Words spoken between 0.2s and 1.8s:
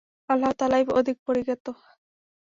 আল্লাহ্ তাআলাই অধিক পরিজ্ঞাত।